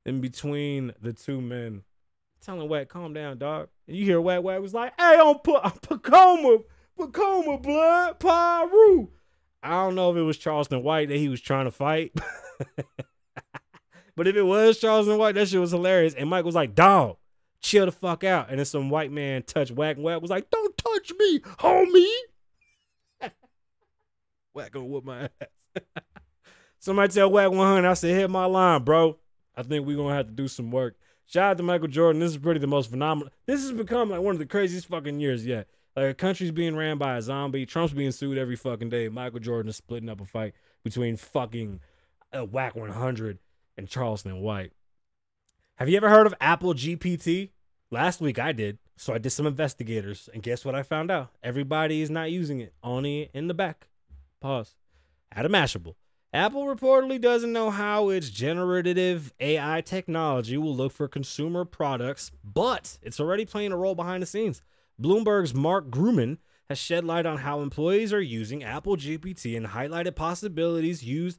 [0.05, 1.81] in between the two men,
[2.39, 3.69] telling Whack, calm down, dog.
[3.87, 6.63] And you hear Whack Whack was like, hey, put Pacoima,
[6.99, 9.07] Pacoima, blood, Piru.
[9.63, 12.11] I don't know if it was Charleston White that he was trying to fight.
[14.15, 16.13] but if it was Charleston White, that shit was hilarious.
[16.13, 17.17] And Mike was like, dog,
[17.59, 18.51] chill the fuck out.
[18.51, 22.05] And then some white man touched Whack and was like, don't touch me, homie.
[24.53, 25.23] Whack gonna whoop my
[25.75, 25.83] ass.
[26.79, 29.17] Somebody tell Whack 100, I said, hit my line, bro.
[29.55, 30.95] I think we're gonna have to do some work.
[31.25, 32.19] Shout out to Michael Jordan.
[32.19, 33.31] This is pretty the most phenomenal.
[33.45, 35.67] This has become like one of the craziest fucking years yet.
[35.95, 37.65] Like a country's being ran by a zombie.
[37.65, 39.09] Trump's being sued every fucking day.
[39.09, 41.79] Michael Jordan is splitting up a fight between fucking
[42.33, 43.39] uh, Whack 100
[43.77, 44.71] and Charleston White.
[45.75, 47.51] Have you ever heard of Apple GPT?
[47.91, 48.79] Last week I did.
[48.97, 51.31] So I did some investigators, and guess what I found out?
[51.41, 52.73] Everybody is not using it.
[52.83, 53.87] Only in the back.
[54.41, 54.75] Pause.
[55.31, 55.95] At a Mashable.
[56.33, 62.97] Apple reportedly doesn't know how its generative AI technology will look for consumer products, but
[63.01, 64.61] it's already playing a role behind the scenes.
[65.01, 66.37] Bloomberg's Mark Gurman
[66.69, 71.37] has shed light on how employees are using Apple GPT and highlighted possibilities used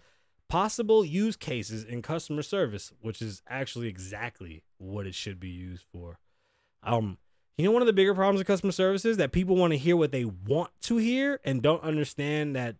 [0.48, 5.84] possible use cases in customer service, which is actually exactly what it should be used
[5.90, 6.18] for.
[6.82, 7.16] Um,
[7.56, 9.78] you know, one of the bigger problems with customer service is that people want to
[9.78, 12.76] hear what they want to hear and don't understand that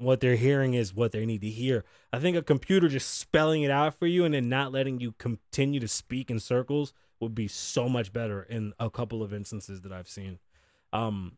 [0.00, 1.84] what they're hearing is what they need to hear.
[2.12, 5.12] I think a computer just spelling it out for you and then not letting you
[5.12, 9.82] continue to speak in circles would be so much better in a couple of instances
[9.82, 10.38] that I've seen.
[10.92, 11.36] Um,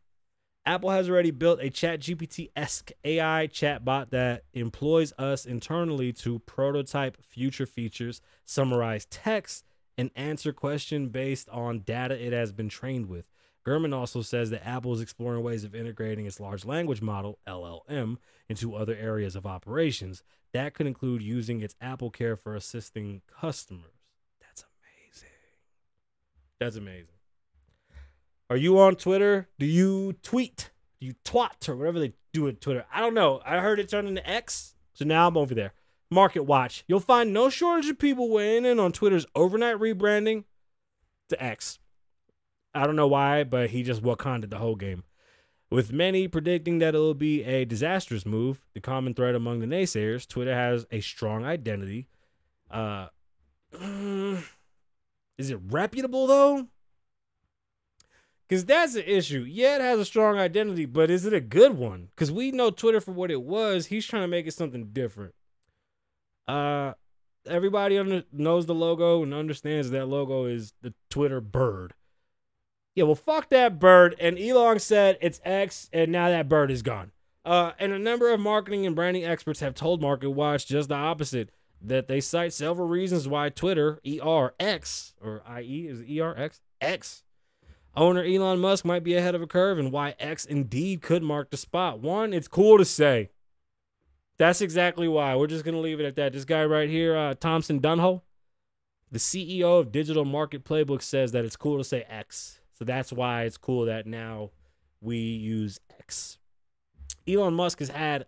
[0.65, 6.39] Apple has already built a Chat GPT esque AI chatbot that employs us internally to
[6.39, 9.65] prototype future features, summarize text,
[9.97, 13.25] and answer questions based on data it has been trained with.
[13.65, 18.17] Gurman also says that Apple is exploring ways of integrating its large language model, LLM,
[18.49, 20.21] into other areas of operations.
[20.53, 23.85] That could include using its Apple Care for assisting customers.
[24.41, 25.29] That's amazing.
[26.59, 27.07] That's amazing.
[28.49, 29.47] Are you on Twitter?
[29.57, 30.71] Do you tweet?
[30.99, 32.85] Do you twat or whatever they do at Twitter?
[32.93, 33.41] I don't know.
[33.45, 35.73] I heard it turned into X, so now I'm over there.
[36.11, 36.83] Market Watch.
[36.87, 40.43] You'll find no shortage of people weighing in on Twitter's overnight rebranding
[41.29, 41.79] to X.
[42.73, 45.03] I don't know why, but he just Wakanda the whole game.
[45.69, 49.65] With many predicting that it will be a disastrous move, the common thread among the
[49.65, 52.07] naysayers, Twitter has a strong identity.
[52.69, 53.07] Uh,
[53.73, 56.67] is it reputable though?
[58.47, 59.45] Because that's the issue.
[59.47, 62.09] Yeah, it has a strong identity, but is it a good one?
[62.15, 63.87] Because we know Twitter for what it was.
[63.87, 65.33] He's trying to make it something different.
[66.47, 66.93] Uh,
[67.47, 71.93] everybody under, knows the logo and understands that logo is the Twitter bird.
[72.95, 74.15] Yeah, well, fuck that bird.
[74.19, 77.11] And Elon said it's X, and now that bird is gone.
[77.45, 80.95] Uh, and a number of marketing and branding experts have told Market Watch just the
[80.95, 81.49] opposite.
[81.85, 86.61] That they cite several reasons why Twitter, ERX, or IE, is ERX?
[86.79, 87.23] X.
[87.95, 91.51] Owner Elon Musk might be ahead of a curve, and why X indeed could mark
[91.51, 91.99] the spot.
[91.99, 93.31] One, it's cool to say.
[94.37, 95.35] That's exactly why.
[95.35, 96.31] We're just going to leave it at that.
[96.31, 98.21] This guy right here, uh, Thompson Dunho,
[99.11, 102.61] the CEO of Digital Market Playbook, says that it's cool to say X.
[102.83, 104.51] So that's why it's cool that now
[104.99, 106.37] we use X.
[107.25, 108.25] Elon Musk has had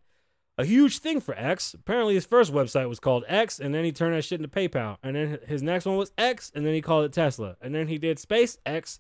[0.58, 1.74] a huge thing for X.
[1.74, 4.96] Apparently, his first website was called X, and then he turned that shit into PayPal.
[5.04, 7.58] And then his next one was X, and then he called it Tesla.
[7.62, 9.00] And then he did SpaceX,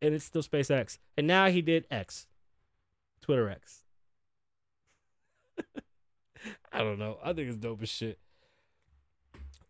[0.00, 0.96] and it's still SpaceX.
[1.18, 2.26] And now he did X,
[3.20, 3.82] Twitter X.
[6.72, 7.18] I don't know.
[7.22, 8.18] I think it's dope as shit.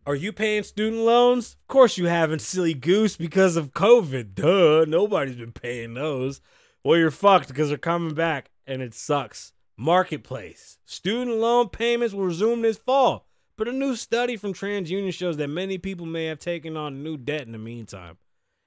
[0.07, 1.57] Are you paying student loans?
[1.63, 4.37] Of course you haven't, silly goose, because of COVID.
[4.37, 4.85] Duh.
[4.87, 6.41] Nobody's been paying those.
[6.85, 9.53] Well, you're fucked because they're coming back and it sucks.
[9.77, 10.79] Marketplace.
[10.85, 13.27] Student loan payments will resume this fall.
[13.57, 17.17] But a new study from TransUnion shows that many people may have taken on new
[17.17, 18.19] debt in the meantime.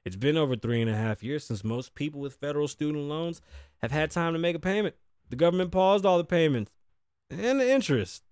[0.04, 3.40] It's been over three and a half years since most people with federal student loans
[3.78, 4.96] have had time to make a payment.
[5.30, 6.74] The government paused all the payments
[7.30, 8.24] and the interest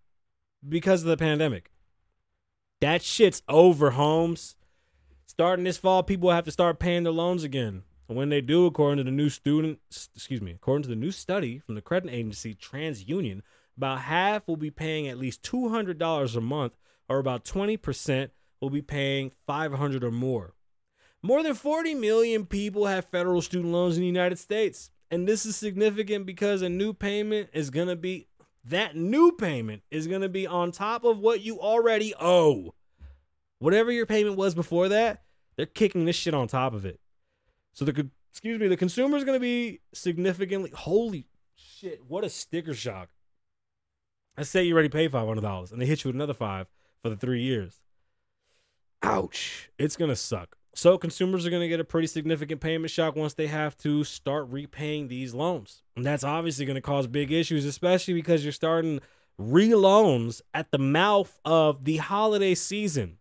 [0.68, 1.72] because of the pandemic.
[2.80, 4.56] That shit's over, Holmes.
[5.26, 7.84] Starting this fall, people have to start paying their loans again.
[8.08, 9.80] And when they do, according to the new student,
[10.16, 13.42] excuse me, according to the new study from the credit agency TransUnion,
[13.76, 16.74] about half will be paying at least $200 a month,
[17.10, 18.30] or about 20%
[18.62, 20.54] will be paying 500 or more.
[21.22, 24.92] More than 40 million people have federal student loans in the United States.
[25.10, 28.27] And this is significant because a new payment is going to be
[28.70, 32.74] that new payment is going to be on top of what you already owe.
[33.60, 35.24] Whatever your payment was before that,
[35.56, 37.00] they're kicking this shit on top of it.
[37.74, 42.30] So the excuse me, the consumer is going to be significantly holy shit, what a
[42.30, 43.10] sticker shock.
[44.38, 46.68] Let's say you already paid $500 and they hit you with another 5
[47.02, 47.82] for the 3 years.
[49.02, 49.70] Ouch.
[49.80, 50.58] It's going to suck.
[50.78, 54.04] So consumers are going to get a pretty significant payment shock once they have to
[54.04, 55.82] start repaying these loans.
[55.96, 59.00] And that's obviously going to cause big issues, especially because you're starting
[59.40, 63.18] re-loans at the mouth of the holiday season.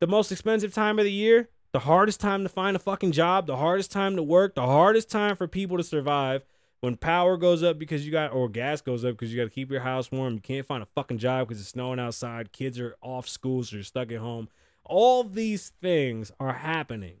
[0.00, 3.48] The most expensive time of the year, the hardest time to find a fucking job,
[3.48, 6.44] the hardest time to work, the hardest time for people to survive.
[6.82, 9.54] When power goes up because you got, or gas goes up because you got to
[9.54, 12.78] keep your house warm, you can't find a fucking job because it's snowing outside, kids
[12.78, 14.48] are off school, so you're stuck at home
[14.84, 17.16] all these things are happening.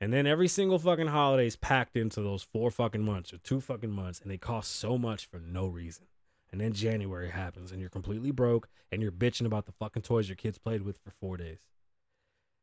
[0.00, 3.60] And then every single fucking holiday is packed into those four fucking months or two
[3.60, 6.06] fucking months, and they cost so much for no reason.
[6.52, 10.28] And then January happens, and you're completely broke, and you're bitching about the fucking toys
[10.28, 11.58] your kids played with for four days.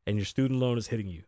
[0.06, 1.24] And your student loan is hitting you.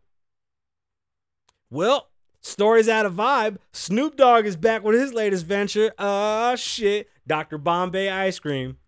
[1.71, 2.09] Well,
[2.41, 3.59] stories out of vibe.
[3.73, 5.93] Snoop Dogg is back with his latest venture.
[5.99, 7.09] Uh shit.
[7.27, 7.59] Dr.
[7.59, 8.79] Bombay ice cream.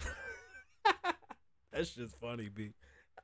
[1.78, 2.72] That's just funny, B.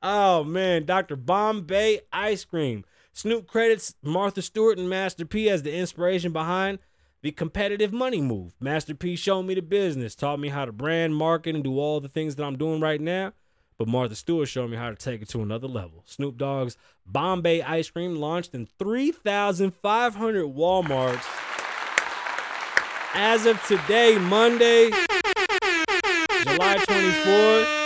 [0.01, 1.17] Oh man, Dr.
[1.17, 2.85] Bombay ice cream.
[3.11, 6.79] Snoop credits Martha Stewart and Master P as the inspiration behind
[7.21, 8.53] the competitive money move.
[8.61, 11.99] Master P showed me the business, taught me how to brand, market, and do all
[11.99, 13.33] the things that I'm doing right now.
[13.77, 16.03] But Martha Stewart showed me how to take it to another level.
[16.05, 21.25] Snoop Dogg's Bombay ice cream launched in 3,500 Walmarts.
[23.15, 24.91] As of today, Monday,
[26.45, 27.84] July 24th.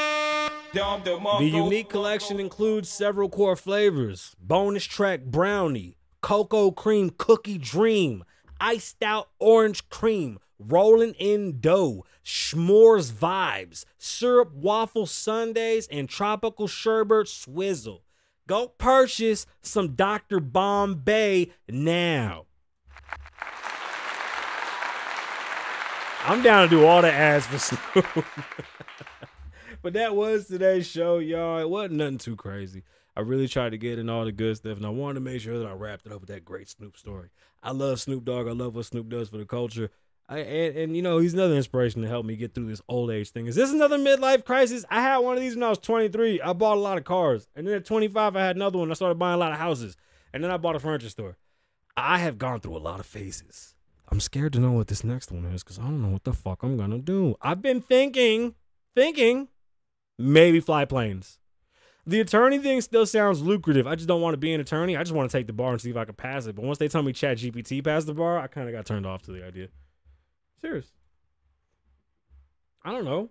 [1.39, 8.23] The unique collection includes several core flavors bonus track brownie, cocoa cream cookie dream,
[8.61, 17.27] iced out orange cream, rolling in dough, s'mores vibes, syrup waffle sundaes, and tropical sherbet
[17.27, 18.03] swizzle.
[18.47, 20.39] Go purchase some Dr.
[20.39, 22.45] Bombay now.
[26.25, 28.25] I'm down to do all the ads for Snoop.
[29.81, 31.59] But that was today's show, y'all.
[31.59, 32.83] It wasn't nothing too crazy.
[33.15, 35.41] I really tried to get in all the good stuff, and I wanted to make
[35.41, 37.29] sure that I wrapped it up with that great Snoop story.
[37.61, 38.47] I love Snoop Dogg.
[38.47, 39.89] I love what Snoop does for the culture.
[40.29, 43.09] I, and, and you know he's another inspiration to help me get through this old
[43.09, 43.47] age thing.
[43.47, 44.85] Is this another midlife crisis?
[44.89, 46.39] I had one of these when I was 23.
[46.41, 48.91] I bought a lot of cars, and then at 25 I had another one.
[48.91, 49.97] I started buying a lot of houses,
[50.33, 51.37] and then I bought a furniture store.
[51.97, 53.75] I have gone through a lot of phases.
[54.11, 56.33] I'm scared to know what this next one is because I don't know what the
[56.33, 57.35] fuck I'm gonna do.
[57.41, 58.55] I've been thinking,
[58.95, 59.49] thinking
[60.19, 61.39] maybe fly planes.
[62.05, 63.85] The attorney thing still sounds lucrative.
[63.87, 64.97] I just don't want to be an attorney.
[64.97, 66.55] I just want to take the bar and see if I can pass it.
[66.55, 69.05] But once they tell me Chat GPT passed the bar, I kind of got turned
[69.05, 69.67] off to the idea.
[70.61, 70.91] Serious.
[72.83, 73.29] I don't know.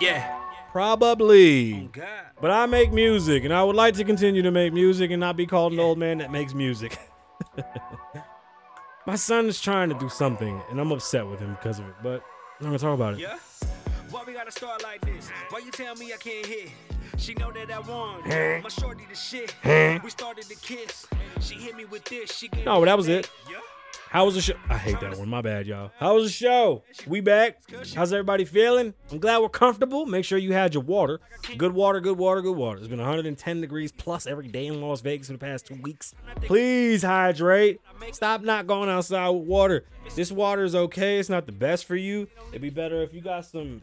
[0.00, 0.40] Yeah.
[0.72, 1.88] Probably.
[1.96, 2.02] Oh,
[2.40, 5.36] But I make music, and I would like to continue to make music and not
[5.36, 6.98] be called an old man that makes music.
[9.06, 11.94] My son is trying to do something, and I'm upset with him because of it.
[12.02, 12.22] But
[12.58, 13.20] I'm gonna talk about it.
[13.20, 13.36] Yeah.
[14.14, 15.28] Why we gotta start like this?
[15.50, 16.70] Why you tell me I can't hit?
[17.16, 18.20] She know that I won.
[18.20, 18.62] Hmm.
[18.62, 19.50] My shorty the shit.
[19.64, 20.04] Hmm.
[20.04, 21.08] We started to kiss.
[21.40, 22.32] She hit me with this.
[22.32, 23.28] She gave No, me that was it.
[24.10, 24.54] How was the show?
[24.70, 25.28] I hate that one.
[25.28, 25.90] My bad, y'all.
[25.98, 26.84] How was the show?
[27.08, 27.58] We back.
[27.96, 28.94] How's everybody feeling?
[29.10, 30.06] I'm glad we're comfortable.
[30.06, 31.18] Make sure you had your water.
[31.58, 32.78] Good water, good water, good water.
[32.78, 36.14] It's been 110 degrees plus every day in Las Vegas for the past two weeks.
[36.42, 37.80] Please hydrate.
[38.12, 39.84] Stop not going outside with water.
[40.14, 41.18] This water is okay.
[41.18, 42.28] It's not the best for you.
[42.50, 43.82] It'd be better if you got some.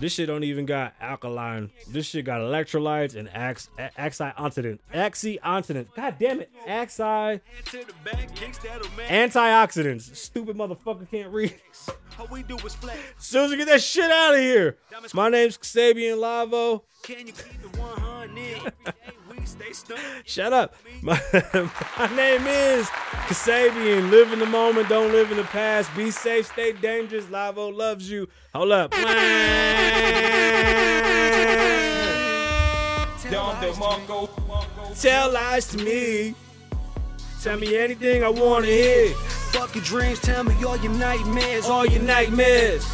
[0.00, 1.70] This shit don't even got alkaline.
[1.88, 4.80] This shit got electrolytes and ax, a- axiontidant.
[4.92, 5.86] Axiontidant.
[5.94, 6.50] God damn it.
[6.66, 7.40] Axi.
[7.66, 9.06] To the back, kicks that'll make.
[9.06, 10.14] Antioxidants.
[10.16, 11.54] Stupid motherfucker can't read.
[12.48, 12.98] Do is flex.
[13.18, 14.76] Susan, get that shit out of here.
[15.14, 16.82] My name's Sabian Lavoe.
[19.44, 19.94] Can you keep the 100?
[19.94, 19.98] Every day we stay stuck.
[20.24, 20.74] Shut up.
[21.02, 21.20] My,
[21.98, 22.86] my name is
[23.28, 24.10] Kasabian.
[24.10, 25.94] Live in the moment, don't live in the past.
[25.96, 27.26] Be safe, stay dangerous.
[27.26, 28.28] Lavoe loves you.
[28.54, 28.92] Hold up.
[35.00, 36.34] Tell lies to me.
[37.42, 39.08] Tell me anything I want to hear.
[39.52, 41.66] Fuck your dreams, tell me all your nightmares.
[41.66, 42.86] All your nightmares.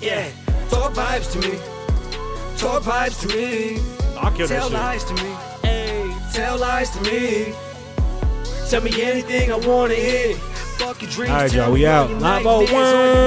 [0.00, 0.28] Yeah,
[0.70, 1.58] talk vibes to me.
[2.56, 3.78] Talk vibes to me.
[4.18, 4.72] I'll kill that Tell shit.
[4.72, 5.49] lies to me.
[6.32, 7.54] Tell lies to me.
[8.68, 10.36] Tell me anything I wanna hear.
[10.78, 11.30] Fuck your dreams.
[11.30, 11.72] All right, y'all.
[11.72, 12.08] We out.
[12.10, 13.14] Live nightmares, all your